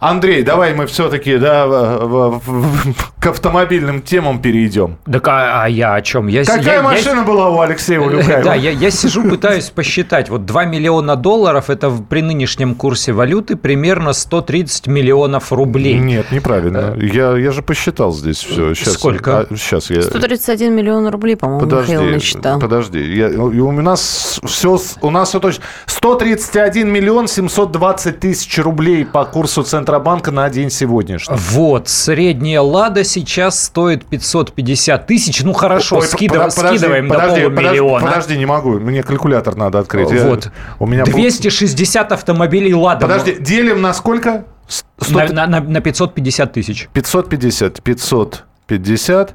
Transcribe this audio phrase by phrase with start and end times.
[0.00, 4.98] Андрей, давай мы все-таки да, в, в, в, к автомобильным темам перейдем.
[5.10, 6.26] Так а, а я о чем?
[6.26, 8.42] Я, Какая я, машина я, была у Алексея Улюкаева?
[8.42, 10.28] Да, я, я сижу, пытаюсь посчитать.
[10.30, 15.98] Вот 2 миллиона долларов– это при нынешнем курсе валюты примерно 130 миллионов рублей.
[15.98, 16.96] Нет, неправильно.
[17.00, 18.74] Я, я же посчитал здесь все.
[18.74, 19.40] Сейчас, Сколько?
[19.40, 20.02] А, сейчас я...
[20.02, 22.60] 131 миллион рублей, по-моему, Подожди, Михаил насчитал.
[22.60, 23.00] подожди.
[23.00, 25.64] Я, у нас все, у нас все точно.
[25.86, 31.34] 131 миллион 720 тысяч рублей по курсу Центробанка на день сегодняшний.
[31.36, 35.42] Вот, средняя «Лада» сейчас стоит 550 тысяч.
[35.42, 38.06] Ну, хорошо, Ой, скидываем, подожди, скидываем подожди, до подожди, полумиллиона.
[38.06, 38.78] Подожди, не могу.
[38.78, 40.08] Мне калькулятор надо открыть.
[40.12, 40.52] Я- Вот.
[40.78, 41.02] у меня...
[41.04, 43.00] 260 автомобилей «Лада».
[43.08, 44.44] Подожди, делим на сколько?
[44.68, 46.88] С- сто- На, на- на- на 550 тысяч.
[46.92, 47.82] 550.
[47.82, 49.34] 550.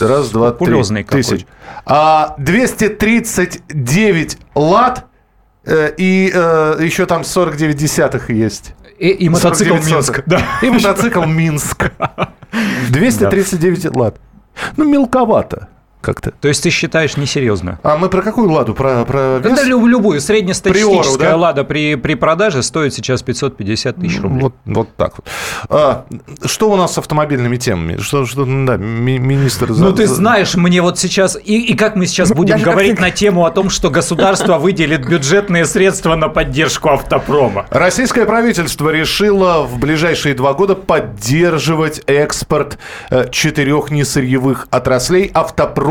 [0.00, 0.80] Раз, два, три
[1.10, 1.44] тысяч.
[1.84, 5.06] А 239 лат
[5.66, 8.74] э, и э, еще там 49 десятых есть.
[9.04, 10.22] И, и мотоцикл 49 Минск.
[10.26, 10.42] Да.
[10.62, 11.92] И мотоцикл Минск.
[12.88, 14.18] 239 лат.
[14.76, 15.68] Ну, мелковато
[16.04, 16.30] как-то.
[16.40, 17.78] То есть ты считаешь несерьезно?
[17.82, 18.74] А мы про какую ладу?
[18.74, 19.56] Про, про вес?
[19.56, 20.20] Да, люб- любую.
[20.20, 21.36] Среднестатистическая Приору, да?
[21.36, 24.42] «Лада» при, при продаже стоит сейчас 550 тысяч рублей.
[24.42, 25.26] Вот, вот так вот.
[25.70, 26.04] А,
[26.44, 27.96] что у нас с автомобильными темами?
[27.98, 29.72] Что, что да, ми- министр...
[29.72, 31.36] за- Ну, ты за- знаешь, мне вот сейчас...
[31.42, 34.58] И, и как мы сейчас будем Даже говорить ты- на тему о том, что государство
[34.58, 37.66] выделит бюджетные средства на поддержку автопрома?
[37.70, 42.78] Российское правительство решило в ближайшие два года поддерживать экспорт
[43.10, 45.30] э, четырех несырьевых отраслей.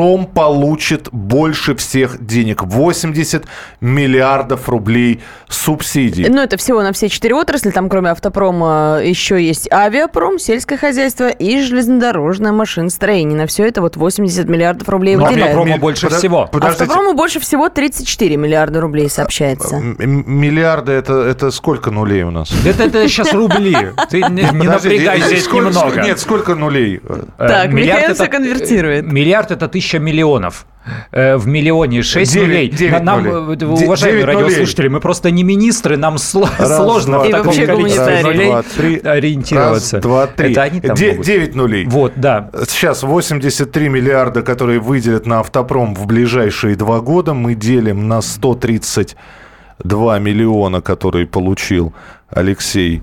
[0.04, 2.64] Автопром получит больше всех денег.
[2.64, 3.46] 80
[3.82, 6.26] миллиардов рублей субсидий.
[6.30, 7.70] Ну, это всего на все четыре отрасли.
[7.72, 13.38] Там, кроме автопрома, еще есть авиапром, сельское хозяйство и железнодорожное машиностроение.
[13.38, 15.52] На все это вот 80 миллиардов рублей Но выделяют.
[15.56, 16.48] автопрома больше подо- всего.
[16.52, 16.84] Подождите.
[16.84, 19.76] Автопрому больше всего 34 миллиарда рублей, сообщается.
[19.76, 22.52] М- м- Миллиарды это, это сколько нулей у нас?
[22.66, 23.76] Это, это сейчас рубли.
[24.09, 26.02] Ты не, не Подожди, напрягай э, здесь немного.
[26.02, 27.00] Нет, сколько нулей?
[27.08, 29.06] Э, Так, миллиард Михаил это- всё конвертирует.
[29.12, 30.66] Миллиард это тысяча миллионов.
[31.14, 32.70] Э, В миллионе 6 Девять- нулей.
[32.70, 33.58] девять нам, нулей.
[33.58, 38.22] э, уважаемые девять радиослушатели, мы просто не министры, нам Раз, сложно два, в таком количестве
[38.22, 39.00] нулей два, три.
[39.00, 39.96] ориентироваться.
[39.98, 40.52] Раз, два, три.
[40.52, 41.26] Это они там Де- могут.
[41.26, 41.86] 9 нулей.
[41.86, 42.50] Вот, да.
[42.68, 50.20] Сейчас 83 миллиарда, которые выделят на автопром в ближайшие два года, мы делим на 132
[50.20, 51.94] миллиона, которые получил
[52.30, 53.02] Алексей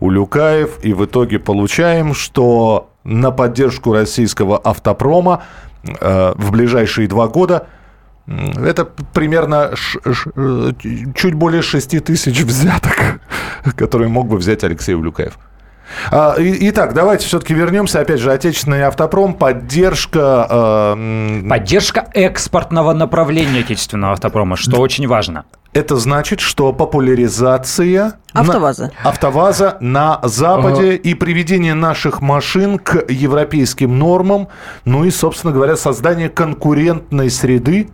[0.00, 0.78] Улюкаев.
[0.82, 5.42] И в итоге получаем, что на поддержку российского автопрома
[5.82, 7.66] в ближайшие два года
[8.26, 8.84] это
[9.14, 9.70] примерно
[10.04, 10.72] э,
[11.14, 13.20] чуть более 6 тысяч взяток,
[13.76, 15.38] которые мог бы взять Алексей Улюкаев.
[16.10, 18.00] А, Итак, давайте все-таки вернемся.
[18.00, 20.46] Опять же, отечественный автопром, поддержка...
[20.96, 25.44] э, Поддержка экспортного направления отечественного автопрома, что очень важно.
[25.74, 28.14] Это значит, что популяризация...
[28.32, 28.90] на- АвтоВАЗа.
[29.04, 34.48] АвтоВАЗа на Западе и приведение наших машин к европейским нормам,
[34.84, 37.90] ну и, собственно говоря, создание конкурентной среды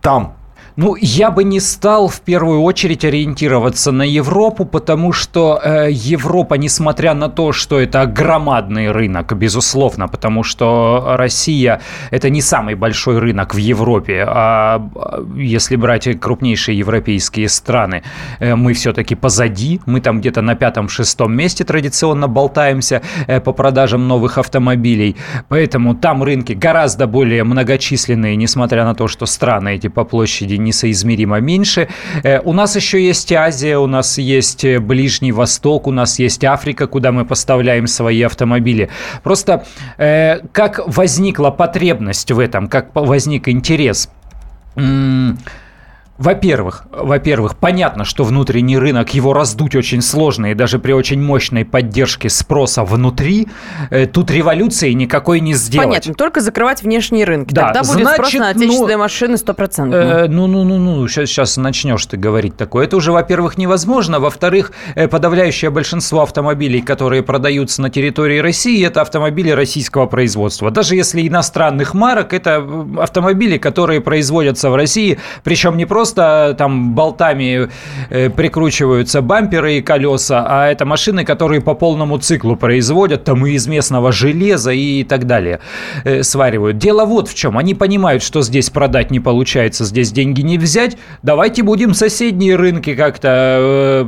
[0.00, 0.34] там.
[0.80, 6.54] Ну, я бы не стал в первую очередь ориентироваться на Европу, потому что э, Европа,
[6.54, 11.80] несмотря на то, что это громадный рынок, безусловно, потому что Россия
[12.12, 18.04] это не самый большой рынок в Европе, а а, если брать крупнейшие европейские страны,
[18.38, 24.06] э, мы все-таки позади, мы там где-то на пятом-шестом месте традиционно болтаемся э, по продажам
[24.06, 25.16] новых автомобилей,
[25.48, 31.40] поэтому там рынки гораздо более многочисленные, несмотря на то, что страны эти по площади несоизмеримо
[31.40, 31.88] меньше.
[32.22, 36.44] Э, У нас еще есть Азия, у нас есть э, Ближний Восток, у нас есть
[36.44, 38.88] Африка, куда мы поставляем свои автомобили.
[39.22, 39.64] Просто
[39.98, 44.08] э, как возникла потребность в этом, как возник интерес?
[46.18, 51.64] Во-первых, во-первых, понятно, что внутренний рынок его раздуть очень сложно, и даже при очень мощной
[51.64, 53.46] поддержке спроса внутри
[53.90, 55.86] э, тут революции никакой не сделать.
[55.86, 57.54] Понятно, только закрывать внешние рынки.
[57.54, 59.94] Да, Тогда будет спрос значит, на ну, отечественные машины стопроцентно.
[59.94, 62.86] Э, ну, ну, ну, ну, сейчас, сейчас начнешь ты говорить такое.
[62.86, 64.18] Это уже, во-первых, невозможно.
[64.18, 70.72] Во-вторых, э, подавляющее большинство автомобилей, которые продаются на территории России, это автомобили российского производства.
[70.72, 76.94] Даже если иностранных марок, это э, автомобили, которые производятся в России, причем не просто там
[76.94, 77.68] болтами
[78.10, 83.52] э, прикручиваются бамперы и колеса, а это машины, которые по полному циклу производят, там и
[83.52, 85.60] из местного железа и так далее
[86.04, 86.78] э, сваривают.
[86.78, 87.58] Дело вот в чем.
[87.58, 90.96] Они понимают, что здесь продать не получается, здесь деньги не взять.
[91.22, 93.28] Давайте будем соседние рынки как-то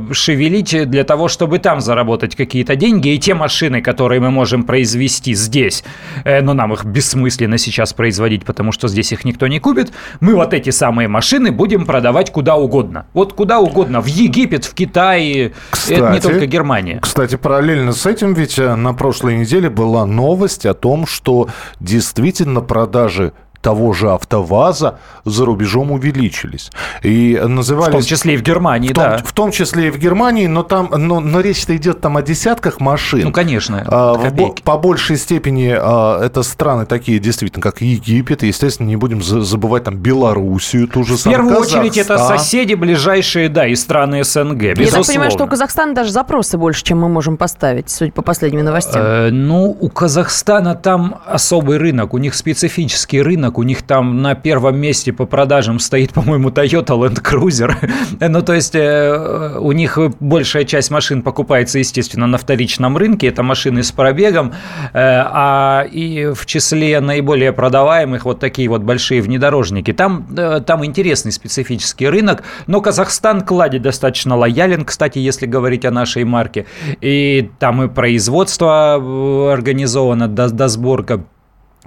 [0.09, 3.09] э, шевелить для того, чтобы там заработать какие-то деньги.
[3.09, 5.83] И те машины, которые мы можем произвести здесь,
[6.23, 10.35] э, но нам их бессмысленно сейчас производить, потому что здесь их никто не купит, мы
[10.35, 13.05] вот эти самые машины будем продавать куда угодно.
[13.13, 13.99] Вот куда угодно.
[13.99, 15.53] В Египет, в Китай.
[15.71, 16.99] Кстати, это не только Германия.
[17.01, 21.49] Кстати, параллельно с этим ведь э, на прошлой неделе была новость о том, что
[21.81, 26.71] действительно продажи того же АвтоВАЗа за рубежом увеличились.
[27.03, 27.89] И назывались...
[27.89, 29.17] В том числе и в Германии, в том, да.
[29.17, 32.79] В том числе и в Германии, но там, но, но речь-то идет там о десятках
[32.79, 33.23] машин.
[33.23, 33.83] Ну, конечно.
[33.87, 39.21] А, в, по большей степени а, это страны такие, действительно, как Египет, естественно, не будем
[39.21, 41.79] забывать там Белоруссию, ту же В первую Казахстан.
[41.81, 44.81] очередь это соседи ближайшие, да, и страны СНГ, безусловно.
[44.81, 48.21] Я так понимаю, что у Казахстана даже запросы больше, чем мы можем поставить, судя по
[48.21, 49.01] последним новостям.
[49.01, 53.57] Э, ну, у Казахстана там особый рынок, у них специфический рынок, рынок.
[53.57, 57.73] У них там на первом месте по продажам стоит, по-моему, Toyota Land Cruiser.
[58.29, 63.27] ну, то есть э, у них большая часть машин покупается, естественно, на вторичном рынке.
[63.27, 64.51] Это машины с пробегом.
[64.93, 69.93] Э, а и в числе наиболее продаваемых вот такие вот большие внедорожники.
[69.93, 72.43] Там, э, там интересный специфический рынок.
[72.67, 76.65] Но Казахстан к достаточно лоялен, кстати, если говорить о нашей марке.
[77.01, 81.21] И там и производство э, организовано, до, до сборка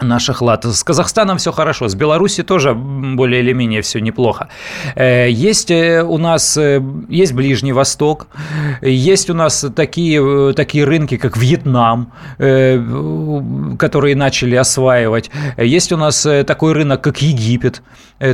[0.00, 0.64] наших лад.
[0.64, 4.49] С Казахстаном все хорошо, с Беларуси тоже более или менее все неплохо.
[4.96, 8.26] Э, есть э, у нас э, есть Ближний Восток,
[8.82, 12.12] есть у нас такие, такие рынки, как Вьетнам,
[13.79, 15.31] которые начали осваивать.
[15.56, 17.82] Есть у нас такой рынок, как Египет,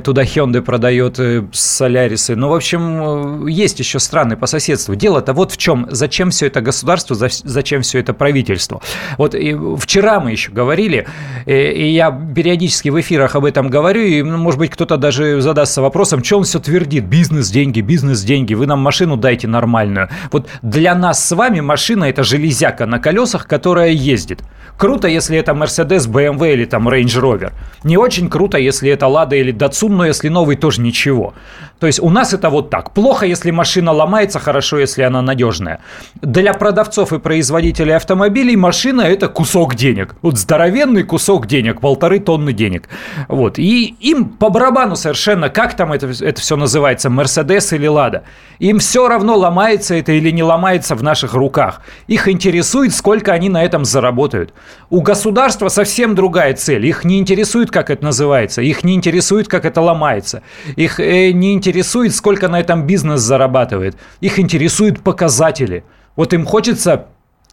[0.04, 1.20] туда Hyundai продает
[1.52, 2.36] Солярисы.
[2.36, 4.94] Ну, в общем, есть еще страны по соседству.
[4.94, 5.86] Дело-то вот в чем.
[5.90, 8.80] Зачем все это государство, зачем все это правительство?
[9.18, 9.34] Вот
[9.78, 11.06] вчера мы еще говорили,
[11.50, 15.82] и я периодически в эфирах об этом говорю, и, ну, может быть, кто-то даже задастся
[15.82, 17.04] вопросом, что он все твердит?
[17.06, 18.54] Бизнес, деньги, бизнес, деньги.
[18.54, 20.08] Вы нам машину дайте нормальную.
[20.30, 24.42] Вот для нас с вами машина– это железяка на колесах, которая ездит.
[24.76, 27.52] Круто, если это Mercedes, BMW или там Range Rover.
[27.84, 31.34] Не очень круто, если это Lada или Datsun, но если новый, тоже ничего.
[31.80, 32.92] То есть у нас это вот так.
[32.92, 35.80] Плохо, если машина ломается, хорошо, если она надежная.
[36.20, 40.14] Для продавцов и производителей автомобилей машина– это кусок денег.
[40.20, 42.88] Вот здоровенный кусок денег, полторы тонны денег.
[43.28, 43.58] Вот.
[43.58, 48.24] И им по барабану совершенно, как там это, это все называется, Мерседес или Лада.
[48.58, 51.80] Им все равно, ломается это или не ломается в наших руках.
[52.08, 54.52] Их интересует, сколько они на этом заработают.
[54.90, 56.84] У государства совсем другая цель.
[56.84, 58.60] Их не интересует, как это называется.
[58.60, 60.42] Их не интересует, как это ломается.
[60.76, 63.96] Их э, не интересует интересует, сколько на этом бизнес зарабатывает.
[64.20, 65.84] Их интересуют показатели.
[66.16, 67.06] Вот им хочется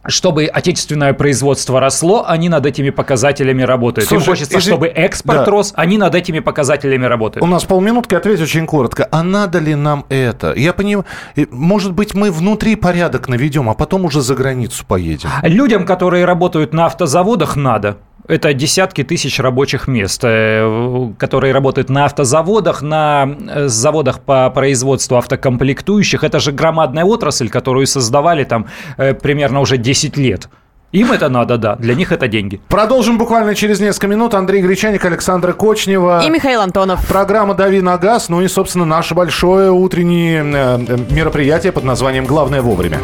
[0.06, 4.08] чтобы отечественное производство росло, они над этими показателями работают.
[4.08, 4.70] Слушай, Им хочется, если...
[4.70, 5.50] чтобы экспорт да.
[5.50, 7.42] рос, они над этими показателями работают.
[7.42, 9.08] У нас полминутки, ответь очень коротко.
[9.10, 10.54] А надо ли нам это?
[10.54, 11.04] Я понимаю,
[11.50, 15.30] может быть, мы внутри порядок наведем, а потом уже за границу поедем.
[15.42, 17.98] Людям, которые работают на автозаводах, надо.
[18.28, 25.16] Это десятки тысяч рабочих мест, э, которые работают на автозаводах, на э, заводах по производству
[25.16, 26.22] автокомплектующих.
[26.22, 28.66] Это же громадная отрасль, которую создавали там
[28.98, 30.50] э, примерно уже 10 лет.
[30.92, 31.76] Им это надо, да.
[31.76, 32.60] Для них это деньги.
[32.68, 34.34] Продолжим буквально через несколько минут.
[34.34, 36.22] Андрей Гречаник, Александра Кочнева.
[36.24, 37.06] И Михаил Антонов.
[37.06, 38.28] Программа «Дави на газ».
[38.28, 43.00] Ну и, собственно, наше большое утреннее мероприятие под названием «Главное вовремя».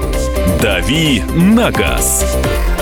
[0.62, 2.24] «Дави на газ»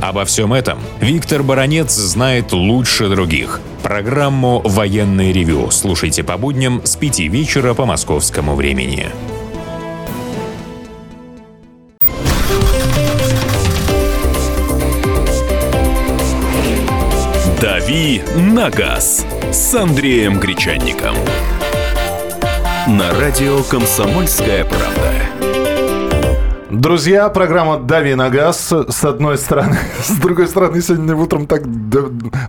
[0.00, 3.60] Обо всем этом Виктор Баранец знает лучше других.
[3.82, 9.08] Программу «Военный ревю» слушайте по будням с 5 вечера по московскому времени.
[17.60, 21.14] «Дави на газ» с Андреем Гречанником.
[22.88, 25.31] На радио «Комсомольская правда».
[26.72, 29.76] Друзья, программа «Дави на газ» с одной стороны.
[30.02, 31.64] С другой стороны, сегодня утром так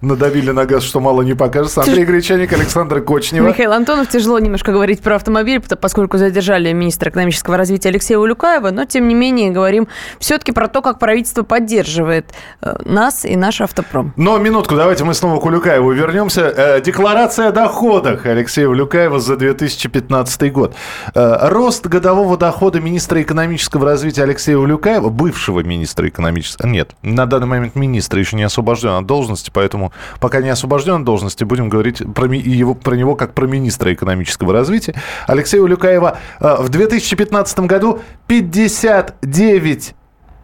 [0.02, 1.82] надавили на газ, что мало не покажется.
[1.82, 3.46] Андрей Гречаник, Александр Кочнева.
[3.46, 4.08] Михаил Антонов.
[4.08, 9.14] Тяжело немножко говорить про автомобиль, поскольку задержали министра экономического развития Алексея Улюкаева, но, тем не
[9.14, 9.90] менее, говорим
[10.20, 12.28] все-таки про то, как правительство поддерживает
[12.62, 14.14] э, нас и наш автопром.
[14.16, 16.44] Но минутку, давайте мы снова к Улюкаеву вернемся.
[16.56, 20.76] Э, декларация о доходах Алексея Улюкаева за 2015 год.
[21.14, 26.68] Э, рост годового дохода министра экономического развития развития Алексея Улюкаева, бывшего министра экономического...
[26.68, 31.04] Нет, на данный момент министра еще не освобожден от должности, поэтому пока не освобожден от
[31.04, 34.94] должности, будем говорить про, его, про него как про министра экономического развития.
[35.26, 39.96] Алексея Улюкаева э, в 2015 году 59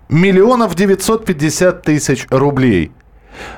[0.10, 2.92] миллионов 950 тысяч рублей.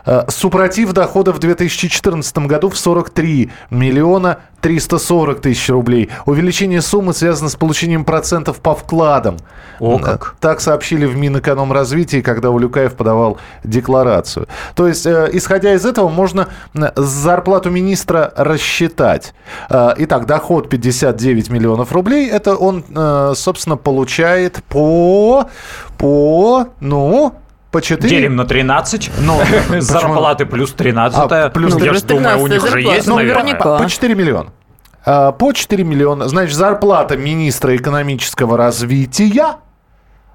[0.06, 6.10] Э, супротив дохода в 2014 году в 43 миллиона 340 тысяч рублей.
[6.26, 9.38] Увеличение суммы связано с получением процентов по вкладам.
[9.80, 10.36] О, как.
[10.40, 14.48] Так сообщили в Минэкономразвитии, когда Улюкаев подавал декларацию.
[14.76, 16.48] То есть, э, исходя из этого, можно
[16.96, 19.34] зарплату министра рассчитать.
[19.70, 22.30] Э, итак, доход 59 миллионов рублей.
[22.30, 22.84] Это он,
[23.36, 25.50] собственно, получает по...
[25.98, 26.68] по...
[26.80, 27.41] ну,
[27.72, 28.10] по 4?
[28.10, 29.12] Делим на 13.
[29.20, 29.40] Ну,
[29.80, 31.18] Зарплаты плюс 13.
[31.18, 33.56] А, плюс ну, я же думаю, у них же есть, ну, наверное.
[33.56, 34.51] По 4 миллиона.
[35.06, 36.28] А, по 4 миллиона.
[36.28, 39.56] Значит, зарплата министра экономического развития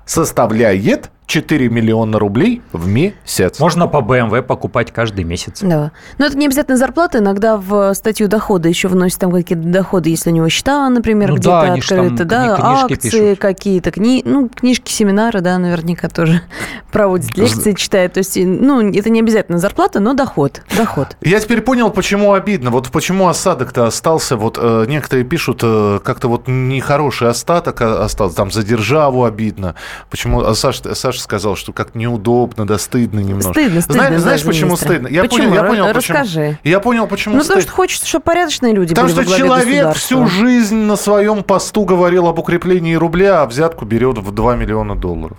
[0.06, 3.58] составляет 4 миллиона рублей в месяц.
[3.58, 5.60] Можно по BMW покупать каждый месяц.
[5.60, 5.90] Да.
[6.18, 7.18] Но это не обязательно зарплата.
[7.18, 11.36] Иногда в статью дохода еще вносят там какие-то доходы, если у него счета, например, ну,
[11.36, 14.22] где-то да, открыты, да, акции какие-то, кни...
[14.24, 16.42] ну, книжки, семинары, да, наверняка тоже
[16.92, 18.14] проводят лекции, читают.
[18.14, 20.62] То есть, ну, это не обязательно зарплата, но доход.
[20.76, 21.16] Доход.
[21.20, 22.70] Я теперь понял, почему обидно.
[22.70, 24.36] Вот почему осадок-то остался.
[24.36, 29.74] Вот э, некоторые пишут, э, как-то вот нехороший остаток остался, там за державу обидно.
[30.08, 30.42] Почему?
[30.42, 33.52] А Саша, Саша сказал, что как неудобно, да стыдно немножко.
[33.52, 34.02] Стыдно, стыдно.
[34.02, 34.86] Знаешь, знаешь почему министра?
[34.86, 35.08] стыдно?
[35.08, 35.38] Я почему?
[35.48, 36.40] Понял, я понял, Расскажи.
[36.40, 36.56] Почему.
[36.64, 37.54] Я понял, почему Ну, стыдно.
[37.54, 41.84] потому что хочется, чтобы порядочные люди Потому были что человек всю жизнь на своем посту
[41.84, 45.38] говорил об укреплении рубля, а взятку берет в 2 миллиона долларов.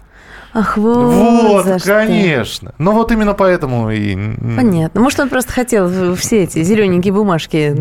[0.59, 2.69] Ах, вот, вот за конечно.
[2.69, 2.83] Что.
[2.83, 4.15] Ну вот именно поэтому и...
[4.55, 5.01] Понятно.
[5.01, 7.57] Может, он просто хотел все эти зелененькие бумажки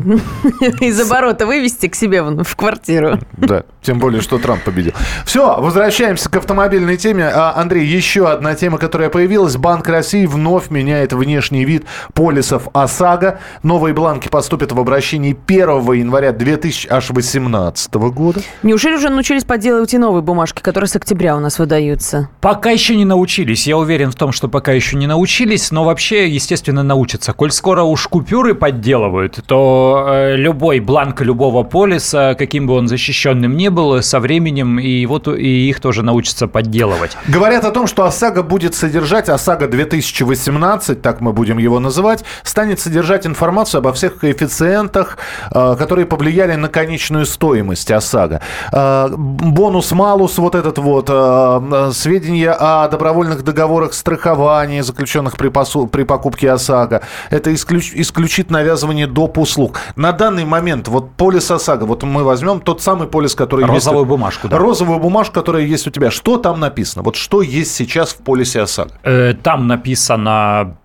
[0.83, 3.18] из оборота вывести к себе в квартиру.
[3.38, 4.92] Да, тем более, что Трамп победил.
[5.25, 7.25] Все, возвращаемся к автомобильной теме.
[7.25, 9.56] А, Андрей, еще одна тема, которая появилась.
[9.56, 13.38] Банк России вновь меняет внешний вид полисов ОСАГО.
[13.62, 18.40] Новые бланки поступят в обращении 1 января 2018 года.
[18.62, 22.28] Неужели уже научились подделывать и новые бумажки, которые с октября у нас выдаются?
[22.42, 23.66] Пока еще не научились.
[23.66, 27.32] Я уверен в том, что пока еще не научились, но вообще, естественно, научатся.
[27.32, 33.56] Коль скоро уж купюры подделывают, то э, любой бланк любого полиса, каким бы он защищенным
[33.56, 37.16] ни был, со временем и, вот, и их тоже научатся подделывать.
[37.28, 42.80] Говорят о том, что ОСАГО будет содержать, ОСАГО 2018, так мы будем его называть, станет
[42.80, 45.18] содержать информацию обо всех коэффициентах,
[45.50, 48.40] э, которые повлияли на конечную стоимость ОСАГО.
[48.73, 55.86] Э, бонус-малус, вот этот вот, э, сведения сведения о добровольных договорах страхования, заключенных при, посу,
[55.86, 57.02] при покупке ОСАГО.
[57.30, 59.38] Это исключ, исключит навязывание доп.
[59.38, 59.80] услуг.
[59.96, 64.08] На данный момент вот полис ОСАГО, вот мы возьмем тот самый полис, который Розовую есть...
[64.08, 64.58] бумажку, да.
[64.58, 66.10] Розовую бумажку, которая есть у тебя.
[66.10, 67.02] Что там написано?
[67.02, 68.92] Вот что есть сейчас в полисе ОСАГО?
[69.02, 70.76] Э, там написано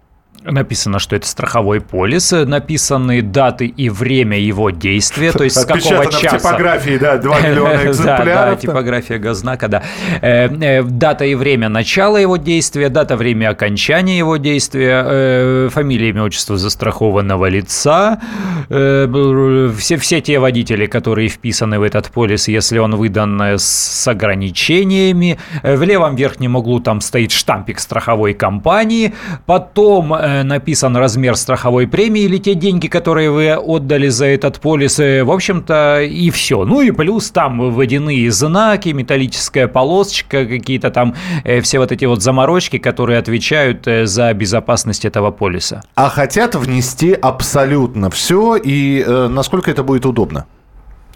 [0.44, 6.08] Написано, что это страховой полис, написаны даты и время его действия, то есть с какого
[6.08, 6.40] часа.
[6.40, 8.26] в типографии, да, 2 миллиона экземпляров.
[8.26, 9.84] Да, да, типография газнака, да.
[10.22, 16.10] Э, э, дата и время начала его действия, дата, время окончания его действия, э, фамилия,
[16.10, 18.20] имя, отчество застрахованного лица,
[18.68, 25.38] все, все те водители, которые вписаны в этот полис, если он выдан с ограничениями.
[25.62, 29.14] В левом верхнем углу там стоит штампик страховой компании,
[29.46, 35.00] потом написан размер страховой премии или те деньги, которые вы отдали за этот полис.
[35.00, 36.66] Э, в общем-то, и все.
[36.66, 42.22] Ну и плюс там водяные знаки, металлическая полосочка, какие-то там э, все вот эти вот
[42.22, 45.82] заморочки, которые отвечают э, за безопасность этого полиса.
[45.96, 50.46] А хотят внести абсолютно все, и э, насколько это будет удобно?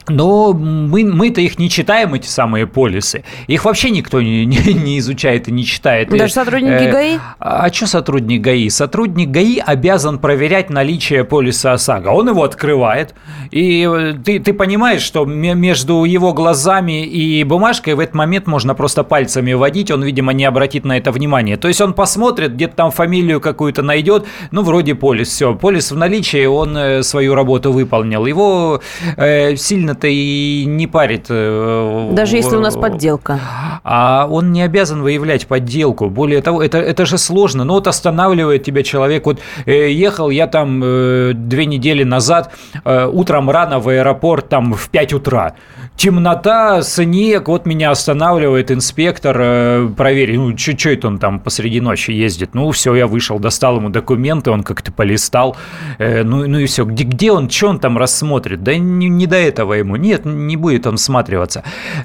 [0.07, 3.23] Но мы, мы-то их не читаем, эти самые полисы.
[3.47, 6.09] Их вообще никто не, не, не изучает и не читает.
[6.09, 7.17] Даже сотрудники э, ГАИ?
[7.39, 8.69] А, а что сотрудник ГАИ?
[8.69, 12.09] Сотрудник ГАИ обязан проверять наличие полиса ОСАГО.
[12.09, 13.15] Он его открывает,
[13.51, 18.75] и э, ты, ты понимаешь, что между его глазами и бумажкой в этот момент можно
[18.75, 21.57] просто пальцами вводить, он, видимо, не обратит на это внимания.
[21.57, 25.97] То есть он посмотрит, где-то там фамилию какую-то найдет, ну, вроде полис, все, полис в
[25.97, 28.25] наличии, он э, свою работу выполнил.
[28.25, 28.81] Его
[29.17, 31.27] э, сильно это и не парит.
[31.29, 33.39] Э, Даже если у нас подделка.
[33.83, 36.09] А он не обязан выявлять подделку.
[36.09, 37.63] Более того, это, это же сложно.
[37.63, 39.25] Ну вот останавливает тебя человек.
[39.25, 42.51] Вот э, ехал я там э, две недели назад
[42.85, 45.55] утром рано в аэропорт там в 5 утра.
[45.95, 52.53] Темнота, снег, вот меня останавливает инспектор, проверить, ну, что это он там посреди ночи ездит.
[52.53, 55.55] Ну, все, я вышел, достал ему документы, он как-то полистал,
[55.99, 56.83] ну, ну и все.
[56.83, 58.61] Где, где он, что он там рассмотрит?
[58.61, 59.95] Да не, не до этого ему.
[59.95, 61.63] Нет, не будет он всматриваться.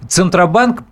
[0.09, 0.83] Центробанк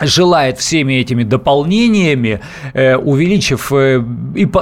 [0.00, 2.40] желает всеми этими дополнениями,
[2.74, 3.96] э, увеличив э,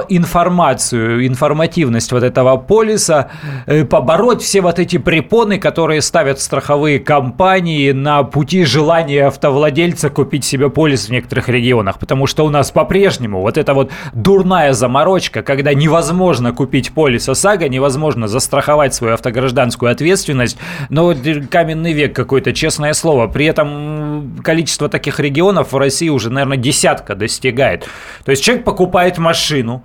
[0.09, 3.29] информацию, информативность вот этого полиса,
[3.65, 10.45] э, побороть все вот эти препоны, которые ставят страховые компании на пути желания автовладельца купить
[10.45, 11.99] себе полис в некоторых регионах.
[11.99, 17.67] Потому что у нас по-прежнему вот эта вот дурная заморочка, когда невозможно купить полис ОСАГО,
[17.67, 20.57] невозможно застраховать свою автогражданскую ответственность,
[20.89, 21.13] но
[21.49, 23.27] каменный век какой-то, честное слово.
[23.27, 27.87] При этом количество таких регионов в России уже, наверное, десятка достигает.
[28.23, 29.83] То есть человек покупает машину,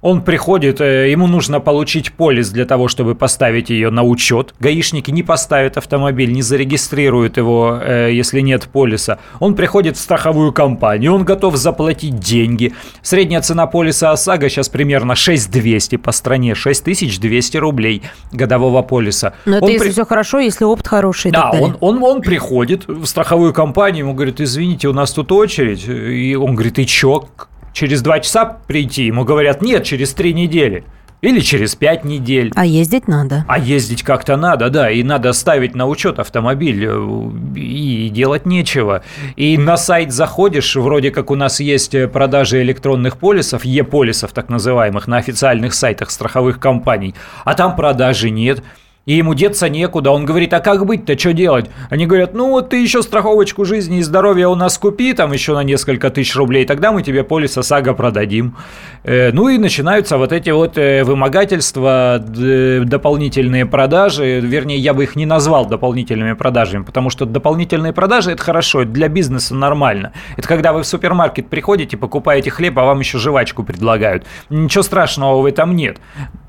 [0.00, 4.54] он приходит, э, ему нужно получить полис для того, чтобы поставить ее на учет.
[4.60, 9.18] Гаишники не поставят автомобиль, не зарегистрируют его, э, если нет полиса.
[9.40, 12.74] Он приходит в страховую компанию, он готов заплатить деньги.
[13.02, 18.02] Средняя цена полиса ОСАГО сейчас примерно 6200 по стране, 6200 рублей
[18.32, 19.34] годового полиса.
[19.44, 19.92] Но это он если при...
[19.92, 21.32] все хорошо, если опыт хороший.
[21.32, 25.88] Да, он, он, он приходит в страховую компанию, ему говорит, извините, у нас тут очередь.
[25.88, 27.28] И он говорит, и чё?
[27.72, 30.84] Через два часа прийти, ему говорят, нет, через три недели.
[31.20, 32.52] Или через пять недель.
[32.54, 33.44] А ездить надо.
[33.48, 34.88] А ездить как-то надо, да.
[34.88, 36.86] И надо ставить на учет автомобиль.
[36.86, 39.02] Э, и делать нечего.
[39.34, 45.08] И на сайт заходишь, вроде как у нас есть продажи электронных полисов, Е-полисов так называемых,
[45.08, 47.16] на официальных сайтах страховых компаний.
[47.44, 48.62] А там продажи нет
[49.08, 50.10] и ему деться некуда.
[50.10, 51.70] Он говорит, а как быть-то, что делать?
[51.88, 55.54] Они говорят, ну вот ты еще страховочку жизни и здоровья у нас купи, там еще
[55.54, 58.58] на несколько тысяч рублей, тогда мы тебе полис ОСАГО продадим.
[59.04, 65.16] Э, ну и начинаются вот эти вот э, вымогательства, дополнительные продажи, вернее, я бы их
[65.16, 70.12] не назвал дополнительными продажами, потому что дополнительные продажи– это хорошо, для бизнеса нормально.
[70.36, 74.26] Это когда вы в супермаркет приходите, покупаете хлеб, а вам еще жвачку предлагают.
[74.50, 75.96] Ничего страшного в этом нет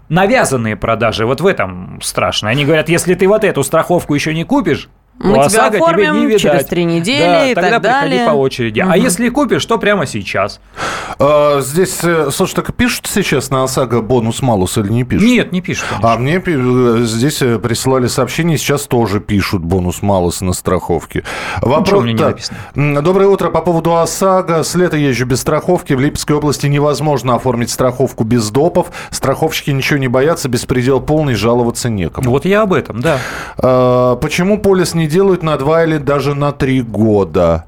[0.09, 2.49] навязанные продажи, вот в этом страшно.
[2.49, 4.89] Они говорят, если ты вот эту страховку еще не купишь,
[5.19, 6.41] мы ну, тебя оформим тебе не видать.
[6.41, 8.19] через три недели да, и тогда так далее.
[8.19, 8.81] приходи по очереди.
[8.81, 8.89] Угу.
[8.89, 10.61] А если купишь, то прямо сейчас.
[11.19, 15.27] А, здесь, э, слушай, так пишут сейчас на ОСАГО бонус-малус или не пишут?
[15.27, 15.87] Нет, не пишут.
[15.89, 16.13] Конечно.
[16.13, 21.23] А мне э, здесь э, присылали сообщение, сейчас тоже пишут бонус-малус на страховке.
[21.61, 22.03] Вопрос...
[22.03, 22.57] мне не написано?
[23.01, 23.49] Доброе утро.
[23.49, 24.63] По поводу ОСАГО.
[24.63, 25.91] С лета езжу без страховки.
[25.93, 28.91] В Липецкой области невозможно оформить страховку без допов.
[29.11, 32.31] Страховщики ничего не боятся, беспредел полный, жаловаться некому.
[32.31, 33.17] Вот я об этом, да.
[33.57, 37.65] А, почему полис не делают на два или даже на три года.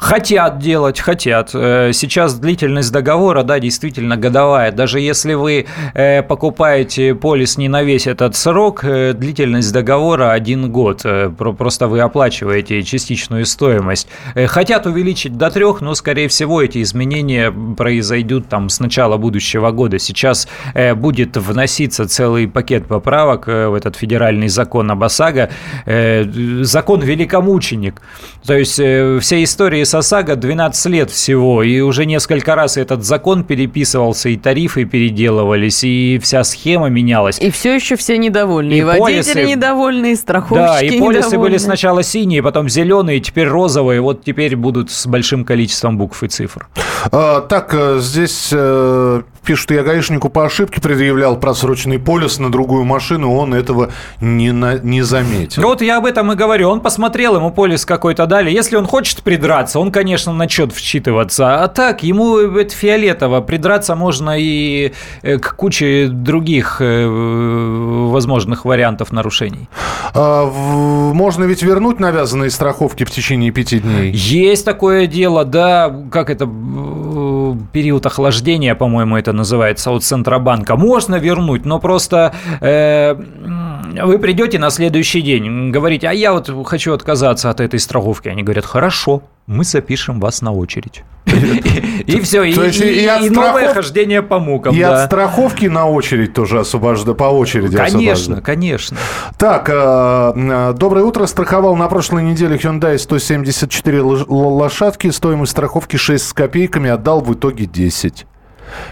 [0.00, 1.50] Хотят делать, хотят.
[1.52, 4.72] Э, сейчас длительность договора, да, действительно годовая.
[4.72, 10.72] Даже если вы э, покупаете полис не на весь этот срок, э, длительность договора один
[10.72, 11.04] год.
[11.36, 14.08] Просто вы оплачиваете частичную стоимость.
[14.46, 19.98] Хотят увеличить до трех, но, скорее всего, эти изменения произойдут там с начала будущего года.
[19.98, 20.48] Сейчас
[20.96, 25.50] будет вноситься целый пакет поправок в этот федеральный закон об ОСАГО.
[25.84, 28.00] Закон великомученик.
[28.46, 34.28] То есть все истории ОСАГО 12 лет всего, и уже несколько раз этот закон переписывался,
[34.28, 37.38] и тарифы переделывались, и вся схема менялась.
[37.40, 38.72] И все еще все недовольны.
[38.72, 39.42] И, и водители полисы...
[39.44, 41.38] недовольны, и страховщики Да, и полисы недовольны.
[41.38, 46.28] были сначала синие, потом зеленые, теперь розовые, вот теперь будут с большим количеством букв и
[46.28, 46.68] цифр.
[47.12, 52.84] А, так, э, здесь э, пишут, я гаишнику по ошибке предъявлял просроченный полис на другую
[52.84, 55.62] машину, он этого не, на, не заметил.
[55.62, 56.68] Вот я об этом и говорю.
[56.68, 58.50] Он посмотрел, ему полис какой-то дали.
[58.50, 61.62] Если он хочет придраться, он, конечно, начнет вчитываться.
[61.62, 63.40] А так, ему это фиолетово.
[63.40, 69.68] Придраться можно и э, к куче других возможных вариантов нарушений.
[70.14, 74.12] А, можно ведь вернуть навязанные страховки в течение пяти дней?
[74.12, 75.94] Есть такое дело, да.
[76.10, 76.46] Как это?
[77.72, 80.76] Период охлаждения, по-моему, это называется, от Центробанка.
[80.76, 82.32] Можно вернуть, но просто...
[82.60, 83.16] Э,
[84.02, 88.28] вы придете на следующий день, говорите, а я вот хочу отказаться от этой страховки.
[88.28, 91.02] Они говорят, хорошо, мы запишем вас на очередь.
[92.06, 94.74] И все, и новое хождение по мукам.
[94.74, 98.96] И от страховки на очередь тоже освобождают, по очереди Конечно, конечно.
[99.38, 101.26] Так, э, э, доброе утро.
[101.26, 105.10] Страховал на прошлой неделе Hyundai 174 лошадки.
[105.10, 108.26] Стоимость страховки 6 с копейками, отдал в итоге 10.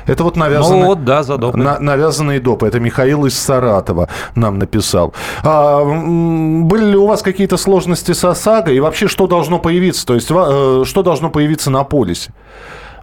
[0.06, 1.58] Это вот навязанные, ну, вот, да, за допы.
[1.58, 2.66] На, навязанные допы.
[2.66, 5.14] Это Михаил из Саратова нам написал.
[5.42, 8.72] А, были ли у вас какие-то сложности с ОСАГО?
[8.72, 10.06] И вообще, что должно появиться?
[10.06, 12.32] То есть, э, что должно появиться на полисе?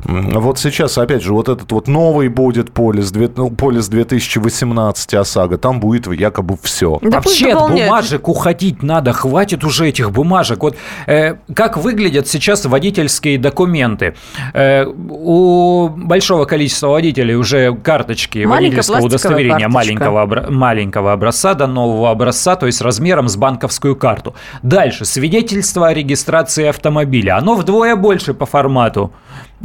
[0.05, 5.79] Вот сейчас, опять же, вот этот вот новый будет полис, ну, полис 2018 ОСАГО, там
[5.79, 6.99] будет якобы все.
[7.01, 10.61] Да Вообще от бумажек уходить надо, хватит уже этих бумажек.
[10.61, 10.75] Вот
[11.07, 14.15] э, как выглядят сейчас водительские документы?
[14.53, 22.55] Э, у большого количества водителей уже карточки водительского удостоверения маленького, маленького образца до нового образца,
[22.55, 24.35] то есть размером с банковскую карту.
[24.61, 27.37] Дальше, свидетельство о регистрации автомобиля.
[27.37, 29.11] Оно вдвое больше по формату.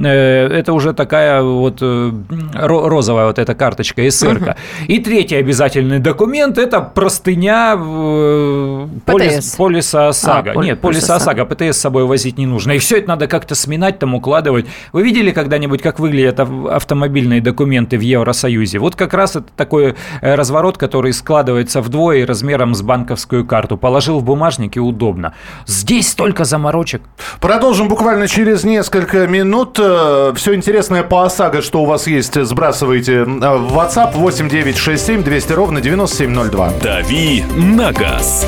[0.02, 2.12] Э, это уже такая вот э,
[2.54, 4.00] розовая вот эта карточка.
[4.00, 4.54] Угу.
[4.86, 10.52] И третий обязательный документ– это простыня э, полис, полиса ОСАГО.
[10.56, 12.72] А, Нет, полиса ОСАГО, ПТС с собой возить не нужно.
[12.72, 14.66] И все это надо как-то сминать, там укладывать.
[14.92, 18.78] Вы видели когда-нибудь, как выглядят автомобильные документы в Евросоюзе?
[18.78, 23.76] Вот как раз это такой разворот, который складывается вдвое размером с банковскую карту.
[23.76, 25.34] Положил в бумажник и удобно.
[25.66, 27.02] Здесь столько заморочек.
[27.40, 29.59] Продолжим буквально через несколько минут.
[29.78, 35.52] Э, все интересное по ОСАГО, что у вас есть, сбрасывайте э, в WhatsApp 8967 200
[35.52, 36.72] ровно 9702.
[36.82, 38.46] «Дави на газ»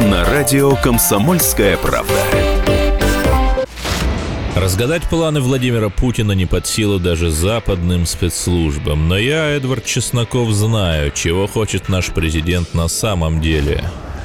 [0.00, 2.12] на радио «Комсомольская правда».
[4.56, 9.08] Разгадать планы Владимира Путина не под силу даже западным спецслужбам.
[9.08, 13.84] Но я, Эдвард Чесноков, знаю, чего хочет наш президент на самом деле–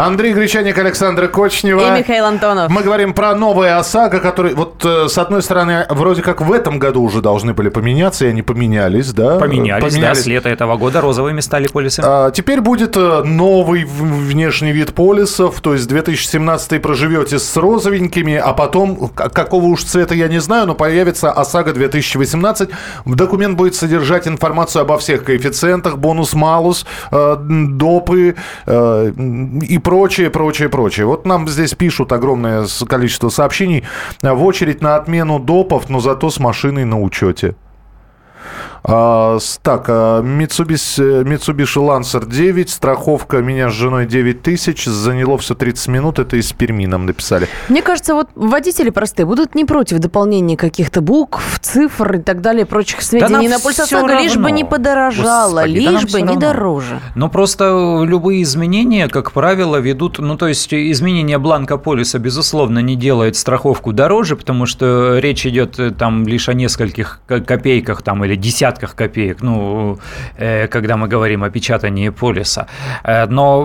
[0.00, 1.94] Андрей Гречаник, Александр Кочнева.
[1.94, 2.70] И Михаил Антонов.
[2.70, 6.78] Мы говорим про новые ОСАГО, которые, вот, э, с одной стороны, вроде как в этом
[6.78, 9.36] году уже должны были поменяться, и они поменялись, да?
[9.36, 10.18] Поменялись, поменялись.
[10.18, 12.00] да, с лета этого года розовыми стали полисы.
[12.02, 18.54] А, теперь будет э, новый внешний вид полисов, то есть 2017 проживете с розовенькими, а
[18.54, 22.70] потом, какого уж цвета я не знаю, но появится ОСАГО 2018.
[23.04, 28.36] Документ будет содержать информацию обо всех коэффициентах, бонус-малус, э, допы
[28.66, 31.04] и прочее, прочее, прочее.
[31.04, 33.82] Вот нам здесь пишут огромное количество сообщений
[34.22, 37.56] в очередь на отмену допов, но зато с машиной на учете.
[38.82, 45.54] А, так, а, Mitsubishi, Mitsubishi Lancer 9, страховка меня с женой 9 тысяч, заняло все
[45.54, 47.48] 30 минут, это из Перми нам написали.
[47.68, 52.64] Мне кажется, вот водители простые будут не против дополнения каких-то букв, цифр и так далее,
[52.64, 56.26] прочих сведений да на пульс ОСАГО, лишь бы не подорожало, Господи, лишь да бы не
[56.28, 56.40] равно.
[56.40, 57.00] дороже.
[57.14, 62.96] Но просто любые изменения, как правило, ведут, ну то есть изменение бланка полиса, безусловно, не
[62.96, 68.36] делает страховку дороже, потому что речь идет э, там лишь о нескольких копейках там или
[68.36, 69.98] десятках десятках копеек, ну,
[70.38, 72.66] э, когда мы говорим о печатании полиса.
[73.04, 73.64] Э, но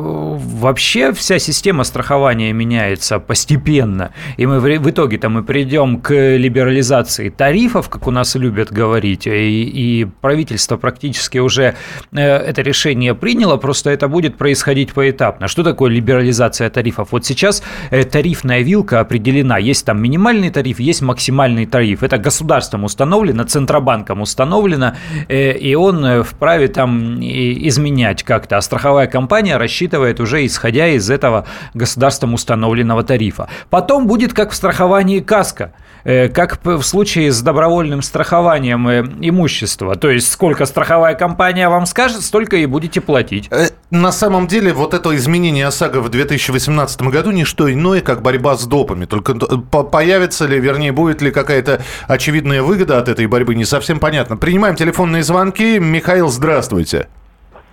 [0.59, 7.89] вообще вся система страхования меняется постепенно, и мы в итоге-то мы придем к либерализации тарифов,
[7.89, 11.75] как у нас любят говорить, и, и правительство практически уже
[12.11, 15.47] э, это решение приняло, просто это будет происходить поэтапно.
[15.47, 17.11] Что такое либерализация тарифов?
[17.11, 17.63] Вот сейчас
[18.11, 19.57] тарифная вилка определена.
[19.57, 22.03] Есть там минимальный тариф, есть максимальный тариф.
[22.03, 24.94] Это государством установлено, Центробанком установлено,
[25.27, 28.57] Э, и он э, вправе там изменять как-то.
[28.57, 33.49] А страховая компания рассчитывает уже исходя из этого государством установленного тарифа.
[33.69, 38.87] Потом будет как в страховании КАСКО э, как в случае с добровольным страхованием
[39.21, 39.95] имущества.
[39.95, 43.49] То есть, сколько страховая компания вам скажет, столько и будете платить.
[43.89, 48.55] На самом деле, вот это изменение ОСАГО в 2018 году не что иное, как борьба
[48.55, 49.05] с допами.
[49.05, 54.37] Только появится ли, вернее, будет ли какая-то очевидная выгода от этой борьбы, не совсем понятно.
[54.37, 55.79] Принимаем телефонные звонки.
[55.79, 57.07] Михаил, здравствуйте.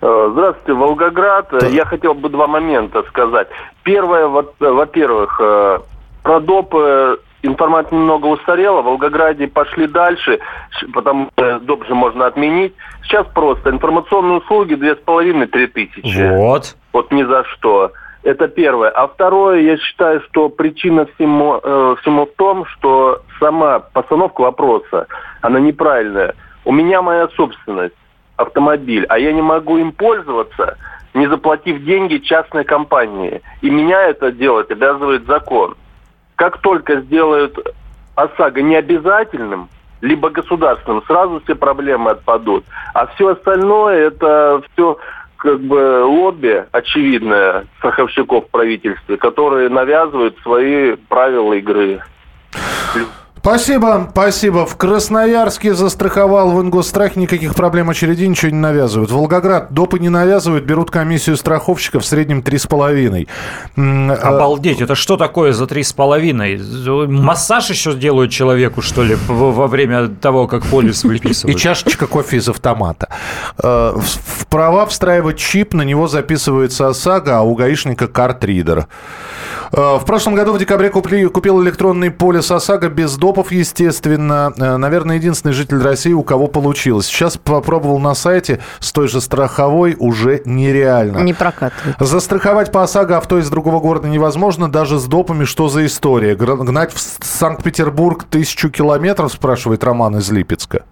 [0.01, 1.49] Э, здравствуйте, Волгоград.
[1.53, 1.66] Да.
[1.66, 3.49] Я хотел бы два момента сказать.
[3.83, 5.79] Первое, вот, во-первых, э,
[6.23, 6.75] про доп
[7.43, 8.83] информация немного устарела.
[8.83, 10.39] В Волгограде пошли дальше,
[10.93, 12.75] потому что доп же можно отменить.
[13.03, 16.29] Сейчас просто информационные услуги две с половиной три тысячи.
[16.29, 16.77] Вот.
[16.93, 17.93] Вот ни за что.
[18.23, 18.91] Это первое.
[18.91, 25.09] А второе, я считаю, что причина всему, э, всему в том, что сама постановка вопроса,
[25.41, 26.35] она неправильная.
[26.65, 27.97] У меня моя собственность,
[28.37, 30.79] автомобиль, а я не могу им пользоваться,
[31.15, 33.43] не заплатив деньги частной компании.
[33.61, 35.75] И меня это делать обязывает закон.
[36.43, 37.57] Как только сделают
[38.17, 39.69] ОСАГО необязательным,
[40.01, 42.65] либо государственным, сразу все проблемы отпадут.
[42.95, 44.99] А все остальное это все
[45.37, 52.03] как бы лобби очевидное страховщиков в правительстве, которые навязывают свои правила игры.
[53.43, 54.67] Спасибо, спасибо.
[54.67, 59.11] В Красноярске застраховал в Ингосстрахе, никаких проблем очереди, ничего не навязывают.
[59.11, 63.27] Волгоград допы не навязывают, берут комиссию страховщика в среднем 3,5.
[63.77, 67.09] А Обалдеть, это что такое за 3,5?
[67.09, 71.57] Массаж еще делают человеку, что ли, во время того, как полис выписывают?
[71.57, 73.09] И чашечка кофе из автомата.
[73.61, 78.87] Э, в права встраивать чип, на него записывается ОСАГО, а у гаишника картридер.
[79.73, 84.53] Э, в прошлом году в декабре купил электронный полис ОСАГО без допов, естественно.
[84.59, 87.07] Э, наверное, единственный житель России, у кого получилось.
[87.07, 91.18] Сейчас попробовал на сайте с той же страховой уже нереально.
[91.18, 91.97] Не прокатывает.
[91.99, 95.45] Застраховать по ОСАГО авто из другого города невозможно, даже с допами.
[95.45, 96.35] Что за история?
[96.35, 100.85] Гнать в Санкт-Петербург тысячу километров, спрашивает Роман из Липецка.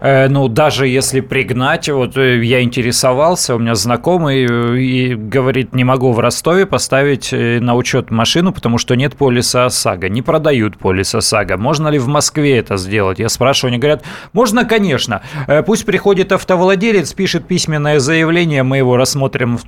[0.00, 5.74] Э, ну, даже если пригнать, вот э, я интересовался, у меня знакомый э, и говорит,
[5.74, 10.78] не могу в Ростове поставить на учет машину, потому что нет полиса ОСАГО, не продают
[10.78, 11.58] полис ОСАГО.
[11.58, 13.18] Можно ли в Москве это сделать?
[13.18, 15.22] Я спрашиваю, они говорят, можно, конечно.
[15.66, 19.58] Пусть приходит автовладелец, пишет письменное заявление, мы его рассмотрим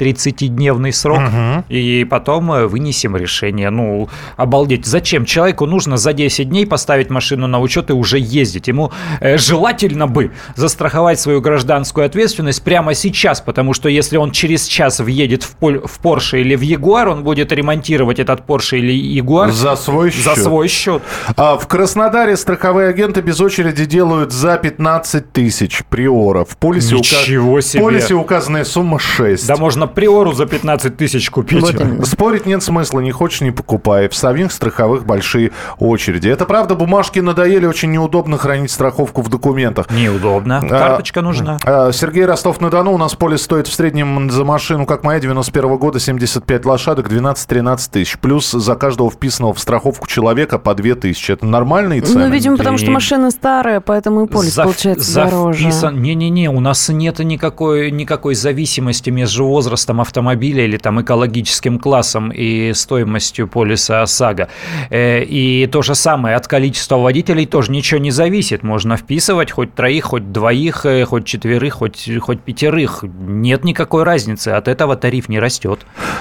[0.00, 1.64] 30-дневный срок, угу.
[1.68, 3.70] и потом э, вынесем решение.
[3.70, 4.86] Ну, обалдеть.
[4.86, 5.24] Зачем?
[5.24, 8.68] Человеку нужно за 10 дней поставить машину на учет и уже ездить.
[8.68, 14.66] Ему э, желательно бы застраховать свою гражданскую ответственность прямо сейчас, потому что если он через
[14.66, 18.92] час въедет в, Поль, в Porsche или в Ягуар, он будет ремонтировать этот Porsche или
[18.92, 20.24] Ягуар за свой счет.
[20.24, 21.02] За свой счет.
[21.36, 26.50] А в Краснодаре страховые агенты без очереди делают за 15 тысяч приоров.
[26.50, 27.62] В полисе, Ничего ука...
[27.62, 27.82] себе.
[27.82, 29.46] в полисе указанная сумма 6.
[29.46, 31.60] Да можно приору за 15 тысяч купить.
[31.60, 34.08] Вот, спорить нет смысла, не хочешь, не покупай.
[34.08, 36.28] В самих страховых большие очереди.
[36.28, 39.90] Это правда, бумажки надоели, очень неудобно хранить страховку в документах.
[39.90, 40.58] Неудобно.
[40.58, 41.58] А, Карточка а, нужна.
[41.64, 42.92] А, Сергей Ростов-на-Дону.
[42.92, 47.90] У нас полис стоит в среднем за машину, как моя, 91 года, 75 лошадок, 12-13
[47.90, 48.18] тысяч.
[48.18, 51.32] Плюс за каждого вписанного в страховку человека по 2 тысячи.
[51.32, 52.26] Это нормальные цены?
[52.26, 55.70] Ну, видимо, потому что машина старая, поэтому и полис за, получается за дороже.
[55.92, 62.30] Не-не-не, у нас нет никакой, никакой зависимости между возрастом возрастом автомобиля или там экологическим классом
[62.30, 64.48] и стоимостью полиса ОСАГО.
[64.90, 68.62] Э, и то же самое от количества водителей тоже ничего не зависит.
[68.62, 73.04] Можно вписывать хоть троих, хоть двоих, э, хоть четверых, хоть, хоть пятерых.
[73.20, 74.48] Нет никакой разницы.
[74.48, 75.80] От этого тариф не растет.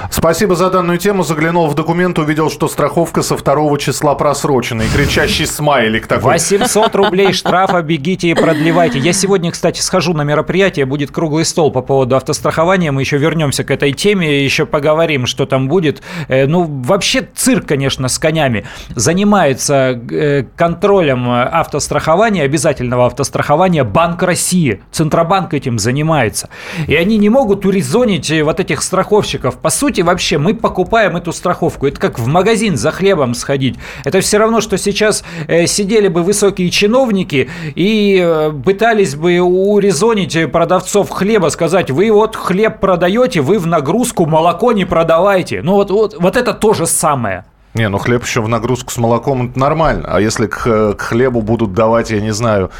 [0.09, 1.23] Спасибо за данную тему.
[1.23, 4.83] Заглянул в документ, увидел, что страховка со второго числа просрочена.
[4.83, 6.33] И кричащий смайлик такой.
[6.33, 8.99] 800 рублей штрафа, бегите и продлевайте.
[8.99, 12.91] Я сегодня, кстати, схожу на мероприятие, будет круглый стол по поводу автострахования.
[12.91, 16.01] Мы еще вернемся вернемся к этой теме, еще поговорим, что там будет.
[16.27, 18.65] Э, ну, вообще цирк, конечно, с конями.
[18.95, 24.81] Занимается э, контролем автострахования, обязательного автострахования Банк России.
[24.91, 26.49] Центробанк этим занимается.
[26.87, 29.57] И они не могут урезонить э, вот этих страховщиков.
[29.59, 31.87] По сути, вообще, мы покупаем эту страховку.
[31.87, 33.75] Это как в магазин за хлебом сходить.
[34.03, 35.23] Это все равно, что сейчас
[35.65, 43.28] сидели бы высокие чиновники и пытались бы урезонить продавцов хлеба, сказать, вы вот хлеб продаете,
[43.29, 45.61] Понимаете, вы в нагрузку молоко не продавайте.
[45.61, 47.45] Ну вот, вот, вот это то же самое.
[47.73, 50.07] Не, ну хлеб еще в нагрузку с молоком это нормально.
[50.07, 52.71] А если к, к хлебу будут давать, я не знаю,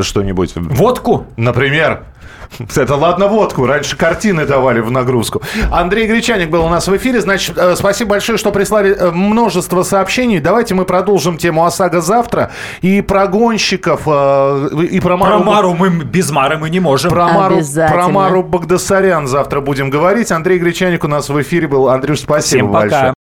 [0.00, 0.52] что-нибудь...
[0.56, 1.26] Водку?
[1.36, 2.04] Например.
[2.76, 3.66] Это ладно водку.
[3.66, 5.42] Раньше картины давали в нагрузку.
[5.70, 7.20] Андрей Гречаник был у нас в эфире.
[7.20, 10.38] Значит, э, спасибо большое, что прислали э, множество сообщений.
[10.38, 12.50] Давайте мы продолжим тему ОСАГО завтра.
[12.80, 15.38] И про гонщиков, э, и про Мару...
[15.38, 17.10] Про Мару мы без Мары мы не можем.
[17.10, 20.32] Про Мару, про Мару Багдасарян завтра будем говорить.
[20.32, 21.88] Андрей Гречаник у нас в эфире был.
[21.88, 22.80] Андрюш, спасибо Всем пока.
[22.80, 23.14] большое.